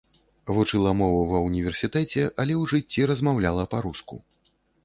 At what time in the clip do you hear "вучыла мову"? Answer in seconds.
0.55-1.19